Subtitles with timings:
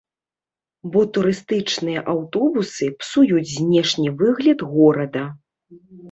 [0.93, 5.27] Бо турыстычныя аўтобусы псуюць знешні выгляд горада.